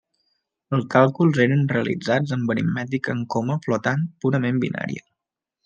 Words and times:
Els 0.77 0.87
càlculs 0.95 1.41
eren 1.45 1.61
realitzats 1.73 2.33
amb 2.37 2.55
aritmètica 2.55 3.13
en 3.17 3.23
coma 3.37 3.61
flotant 3.69 4.09
purament 4.25 4.59
binària. 4.67 5.07